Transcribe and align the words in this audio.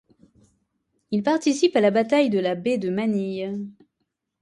Il 1.11 1.21
participe 1.21 1.75
à 1.75 1.79
la 1.79 1.91
bataille 1.91 2.31
de 2.31 2.39
la 2.39 2.55
baie 2.55 2.79
de 2.79 2.89
Manille. 2.89 3.53